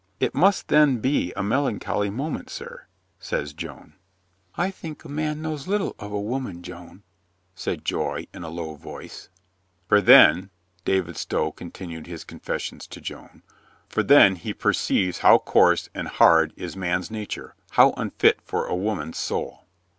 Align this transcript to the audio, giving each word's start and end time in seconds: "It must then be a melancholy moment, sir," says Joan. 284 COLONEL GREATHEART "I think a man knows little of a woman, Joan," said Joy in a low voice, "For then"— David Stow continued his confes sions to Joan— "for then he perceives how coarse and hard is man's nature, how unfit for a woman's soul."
"It 0.19 0.33
must 0.33 0.69
then 0.69 0.97
be 0.97 1.31
a 1.35 1.43
melancholy 1.43 2.09
moment, 2.09 2.49
sir," 2.49 2.87
says 3.19 3.53
Joan. 3.53 3.93
284 4.55 4.55
COLONEL 4.55 4.55
GREATHEART 4.55 4.67
"I 4.67 4.71
think 4.81 5.05
a 5.05 5.09
man 5.09 5.41
knows 5.43 5.67
little 5.67 5.95
of 5.99 6.11
a 6.11 6.19
woman, 6.19 6.63
Joan," 6.63 7.03
said 7.53 7.85
Joy 7.85 8.25
in 8.33 8.43
a 8.43 8.49
low 8.49 8.73
voice, 8.73 9.29
"For 9.87 10.01
then"— 10.01 10.49
David 10.85 11.17
Stow 11.17 11.51
continued 11.51 12.07
his 12.07 12.23
confes 12.25 12.61
sions 12.63 12.87
to 12.87 12.99
Joan— 12.99 13.43
"for 13.89 14.01
then 14.01 14.37
he 14.37 14.55
perceives 14.55 15.19
how 15.19 15.37
coarse 15.37 15.87
and 15.93 16.07
hard 16.07 16.53
is 16.55 16.75
man's 16.75 17.11
nature, 17.11 17.53
how 17.73 17.91
unfit 17.91 18.39
for 18.41 18.65
a 18.65 18.73
woman's 18.75 19.19
soul." 19.19 19.67